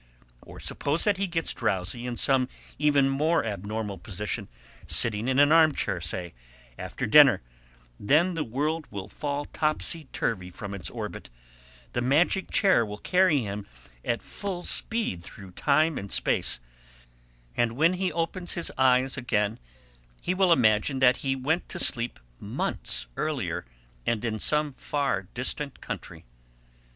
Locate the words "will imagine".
20.33-20.97